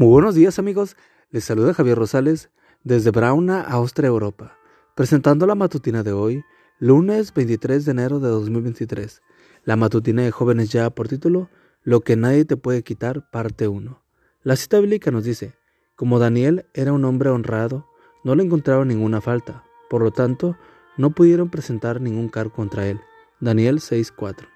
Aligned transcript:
Muy 0.00 0.10
buenos 0.10 0.36
días 0.36 0.60
amigos, 0.60 0.96
les 1.32 1.42
saluda 1.42 1.74
Javier 1.74 1.98
Rosales 1.98 2.50
desde 2.84 3.10
Brauna, 3.10 3.62
Austria, 3.62 4.06
Europa, 4.06 4.56
presentando 4.94 5.44
la 5.44 5.56
matutina 5.56 6.04
de 6.04 6.12
hoy, 6.12 6.44
lunes 6.78 7.34
23 7.34 7.84
de 7.84 7.90
enero 7.90 8.20
de 8.20 8.28
2023. 8.28 9.22
La 9.64 9.74
matutina 9.74 10.22
de 10.22 10.30
jóvenes 10.30 10.68
ya 10.68 10.88
por 10.90 11.08
título, 11.08 11.50
Lo 11.82 12.02
que 12.02 12.14
nadie 12.14 12.44
te 12.44 12.56
puede 12.56 12.84
quitar, 12.84 13.28
parte 13.32 13.66
1. 13.66 14.00
La 14.44 14.54
cita 14.54 14.78
bíblica 14.78 15.10
nos 15.10 15.24
dice, 15.24 15.56
como 15.96 16.20
Daniel 16.20 16.66
era 16.74 16.92
un 16.92 17.04
hombre 17.04 17.30
honrado, 17.30 17.88
no 18.22 18.36
le 18.36 18.44
encontraron 18.44 18.86
ninguna 18.86 19.20
falta, 19.20 19.64
por 19.90 20.02
lo 20.02 20.12
tanto, 20.12 20.56
no 20.96 21.10
pudieron 21.10 21.50
presentar 21.50 22.00
ningún 22.00 22.28
cargo 22.28 22.52
contra 22.52 22.86
él. 22.86 23.00
Daniel 23.40 23.80
6:4. 23.80 24.46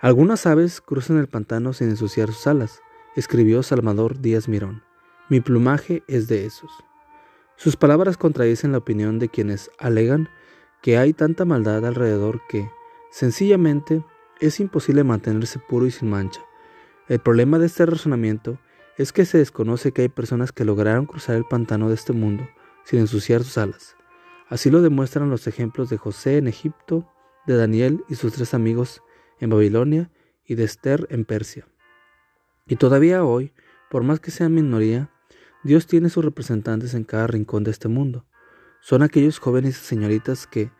Algunas 0.00 0.46
aves 0.46 0.80
cruzan 0.80 1.18
el 1.18 1.26
pantano 1.26 1.72
sin 1.72 1.88
ensuciar 1.88 2.28
sus 2.28 2.46
alas 2.46 2.82
escribió 3.16 3.62
Salvador 3.62 4.20
Díaz 4.20 4.48
Mirón. 4.48 4.82
Mi 5.28 5.40
plumaje 5.40 6.02
es 6.06 6.28
de 6.28 6.46
esos. 6.46 6.70
Sus 7.56 7.76
palabras 7.76 8.16
contradicen 8.16 8.72
la 8.72 8.78
opinión 8.78 9.18
de 9.18 9.28
quienes 9.28 9.70
alegan 9.78 10.28
que 10.82 10.96
hay 10.96 11.12
tanta 11.12 11.44
maldad 11.44 11.84
alrededor 11.84 12.40
que, 12.48 12.70
sencillamente, 13.10 14.04
es 14.40 14.60
imposible 14.60 15.04
mantenerse 15.04 15.58
puro 15.58 15.86
y 15.86 15.90
sin 15.90 16.10
mancha. 16.10 16.40
El 17.08 17.18
problema 17.18 17.58
de 17.58 17.66
este 17.66 17.84
razonamiento 17.84 18.58
es 18.96 19.12
que 19.12 19.24
se 19.24 19.38
desconoce 19.38 19.92
que 19.92 20.02
hay 20.02 20.08
personas 20.08 20.52
que 20.52 20.64
lograron 20.64 21.06
cruzar 21.06 21.36
el 21.36 21.44
pantano 21.44 21.88
de 21.88 21.94
este 21.94 22.12
mundo 22.12 22.48
sin 22.84 23.00
ensuciar 23.00 23.44
sus 23.44 23.58
alas. 23.58 23.96
Así 24.48 24.70
lo 24.70 24.80
demuestran 24.80 25.30
los 25.30 25.46
ejemplos 25.46 25.90
de 25.90 25.98
José 25.98 26.38
en 26.38 26.48
Egipto, 26.48 27.06
de 27.46 27.56
Daniel 27.56 28.04
y 28.08 28.14
sus 28.14 28.32
tres 28.32 28.54
amigos 28.54 29.02
en 29.40 29.50
Babilonia 29.50 30.10
y 30.44 30.54
de 30.54 30.64
Esther 30.64 31.06
en 31.10 31.24
Persia. 31.24 31.66
Y 32.68 32.76
todavía 32.76 33.24
hoy, 33.24 33.52
por 33.90 34.02
más 34.02 34.20
que 34.20 34.30
sean 34.30 34.54
minoría, 34.54 35.10
Dios 35.64 35.86
tiene 35.86 36.10
sus 36.10 36.24
representantes 36.24 36.94
en 36.94 37.04
cada 37.04 37.26
rincón 37.26 37.64
de 37.64 37.70
este 37.70 37.88
mundo. 37.88 38.26
Son 38.80 39.02
aquellos 39.02 39.38
jóvenes 39.38 39.80
y 39.80 39.84
señoritas 39.84 40.46
que, 40.46 40.70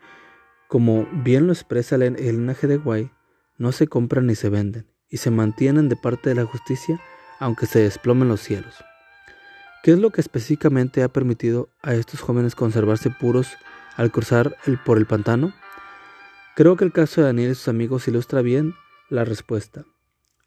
como 0.69 1.09
bien 1.25 1.47
lo 1.47 1.53
expresa 1.53 1.97
el, 1.97 2.15
linaje 2.15 2.67
de 2.67 2.77
Guay, 2.77 3.11
no 3.57 3.73
se 3.73 3.89
compran 3.89 4.27
ni 4.27 4.35
se 4.35 4.51
venden, 4.51 4.87
y 5.09 5.17
se 5.17 5.31
mantienen 5.31 5.89
de 5.89 5.97
parte 5.97 6.29
de 6.29 6.37
la 6.37 6.45
justicia 6.45 7.01
aunque 7.41 7.67
se 7.67 7.81
desplomen 7.81 8.29
los 8.29 8.41
cielos. 8.41 8.75
¿Qué 9.83 9.93
es 9.93 9.99
lo 9.99 10.11
que 10.11 10.21
específicamente 10.21 11.03
ha 11.03 11.09
permitido 11.09 11.69
a 11.83 11.95
estos 11.95 12.21
jóvenes 12.21 12.55
conservarse 12.55 13.11
puros 13.11 13.57
al 13.97 14.11
cruzar 14.11 14.57
el, 14.67 14.79
por 14.79 14.99
el 14.99 15.07
pantano? 15.07 15.55
Creo 16.57 16.77
que 16.77 16.85
el 16.85 16.93
caso 16.93 17.21
de 17.21 17.29
Daniel 17.29 17.53
y 17.53 17.55
sus 17.55 17.69
amigos 17.69 18.09
ilustra 18.09 18.43
bien 18.43 18.75
la 19.09 19.25
respuesta. 19.25 19.85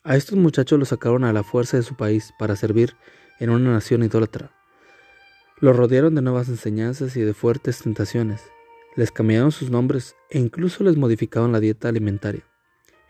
A 0.04 0.16
estos 0.16 0.36
muchachos 0.36 0.80
los 0.80 0.90
sacaron 0.90 1.24
a 1.26 1.32
la 1.34 1.44
fuerza 1.44 1.78
de 1.78 1.84
su 1.84 1.96
país 1.96 2.34
para 2.40 2.56
servir 2.56 2.96
en 3.40 3.52
una 3.52 3.72
nación 3.72 4.02
idólatra. 4.04 4.52
Los 5.60 5.76
rodearon 5.76 6.16
de 6.16 6.24
nuevas 6.24 6.50
enseñanzas 6.50 7.16
y 7.18 7.22
de 7.22 7.36
fuertes 7.36 7.84
tentaciones. 7.84 8.42
Les 8.96 9.12
cambiaron 9.12 9.52
sus 9.52 9.70
nombres 9.70 10.16
e 10.32 10.40
incluso 10.40 10.84
les 10.84 10.98
modificaron 10.98 11.52
la 11.52 11.60
dieta 11.60 11.88
alimentaria. 11.88 12.42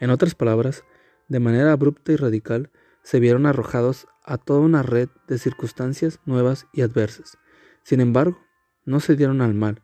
En 0.02 0.10
otras 0.10 0.36
palabras, 0.36 0.84
de 1.30 1.40
manera 1.40 1.72
abrupta 1.72 2.12
y 2.12 2.18
radical, 2.18 2.72
se 3.04 3.22
vieron 3.22 3.46
arrojados 3.46 4.08
a 4.26 4.38
toda 4.38 4.60
una 4.60 4.84
red 4.84 5.08
de 5.30 5.38
circunstancias 5.38 6.20
nuevas 6.26 6.68
y 6.74 6.82
adversas. 6.82 7.38
Sin 7.84 8.02
embargo, 8.02 8.38
no 8.84 9.00
se 9.00 9.16
dieron 9.16 9.40
al 9.40 9.54
mal, 9.54 9.82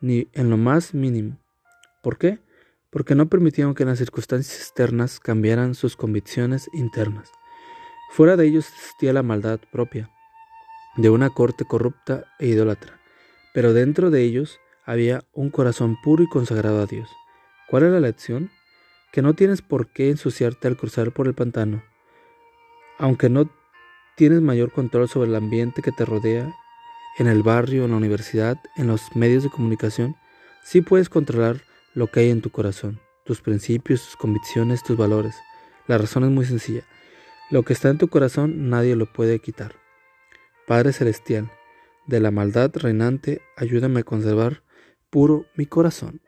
ni 0.00 0.28
en 0.32 0.50
lo 0.50 0.56
más 0.56 0.94
mínimo. 0.94 1.36
¿Por 2.00 2.16
qué? 2.16 2.43
Porque 2.94 3.16
no 3.16 3.28
permitieron 3.28 3.74
que 3.74 3.84
las 3.84 3.98
circunstancias 3.98 4.56
externas 4.56 5.18
cambiaran 5.18 5.74
sus 5.74 5.96
convicciones 5.96 6.70
internas. 6.72 7.32
Fuera 8.10 8.36
de 8.36 8.46
ellos 8.46 8.68
existía 8.68 9.12
la 9.12 9.24
maldad 9.24 9.58
propia 9.72 10.12
de 10.94 11.10
una 11.10 11.30
corte 11.30 11.64
corrupta 11.64 12.24
e 12.38 12.46
idólatra, 12.46 13.00
pero 13.52 13.72
dentro 13.72 14.10
de 14.12 14.22
ellos 14.22 14.60
había 14.86 15.24
un 15.32 15.50
corazón 15.50 15.96
puro 16.04 16.22
y 16.22 16.28
consagrado 16.28 16.80
a 16.80 16.86
Dios. 16.86 17.10
¿Cuál 17.68 17.82
es 17.82 17.90
la 17.90 17.98
lección? 17.98 18.52
Que 19.12 19.22
no 19.22 19.34
tienes 19.34 19.60
por 19.60 19.88
qué 19.88 20.10
ensuciarte 20.10 20.68
al 20.68 20.76
cruzar 20.76 21.10
por 21.10 21.26
el 21.26 21.34
pantano, 21.34 21.82
aunque 23.00 23.28
no 23.28 23.50
tienes 24.14 24.40
mayor 24.40 24.70
control 24.70 25.08
sobre 25.08 25.30
el 25.30 25.34
ambiente 25.34 25.82
que 25.82 25.90
te 25.90 26.04
rodea, 26.04 26.54
en 27.18 27.26
el 27.26 27.42
barrio, 27.42 27.86
en 27.86 27.90
la 27.90 27.96
universidad, 27.96 28.56
en 28.76 28.86
los 28.86 29.16
medios 29.16 29.42
de 29.42 29.50
comunicación, 29.50 30.14
sí 30.62 30.80
puedes 30.80 31.08
controlar 31.08 31.73
lo 31.94 32.08
que 32.08 32.20
hay 32.20 32.30
en 32.30 32.42
tu 32.42 32.50
corazón, 32.50 33.00
tus 33.24 33.40
principios, 33.40 34.04
tus 34.04 34.16
convicciones, 34.16 34.82
tus 34.82 34.96
valores. 34.96 35.36
La 35.86 35.98
razón 35.98 36.24
es 36.24 36.30
muy 36.30 36.44
sencilla. 36.44 36.82
Lo 37.50 37.62
que 37.62 37.72
está 37.72 37.88
en 37.88 37.98
tu 37.98 38.08
corazón 38.08 38.68
nadie 38.68 38.96
lo 38.96 39.06
puede 39.06 39.38
quitar. 39.38 39.76
Padre 40.66 40.92
Celestial, 40.92 41.50
de 42.06 42.20
la 42.20 42.30
maldad 42.30 42.70
reinante, 42.74 43.42
ayúdame 43.56 44.00
a 44.00 44.04
conservar 44.04 44.62
puro 45.10 45.46
mi 45.54 45.66
corazón. 45.66 46.20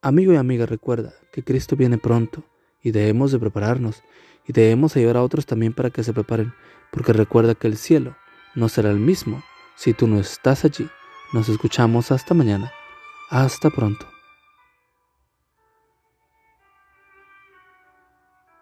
Amigo 0.00 0.32
y 0.32 0.36
amiga, 0.36 0.66
recuerda 0.66 1.12
que 1.32 1.44
Cristo 1.44 1.76
viene 1.76 1.98
pronto 1.98 2.44
y 2.82 2.90
debemos 2.90 3.32
de 3.32 3.38
prepararnos 3.38 4.02
y 4.46 4.52
debemos 4.52 4.96
ayudar 4.96 5.16
a 5.16 5.22
otros 5.22 5.46
también 5.46 5.72
para 5.72 5.90
que 5.90 6.02
se 6.02 6.12
preparen, 6.12 6.54
porque 6.90 7.12
recuerda 7.12 7.54
que 7.54 7.68
el 7.68 7.76
cielo 7.76 8.16
no 8.54 8.68
será 8.68 8.90
el 8.90 8.98
mismo 8.98 9.42
si 9.76 9.92
tú 9.92 10.06
no 10.06 10.18
estás 10.18 10.64
allí. 10.64 10.88
Nos 11.32 11.48
escuchamos 11.48 12.10
hasta 12.10 12.34
mañana. 12.34 12.72
Hasta 13.30 13.70
pronto. 13.70 14.11